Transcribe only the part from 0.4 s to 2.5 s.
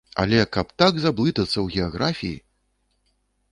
каб так заблытацца ў геаграфіі!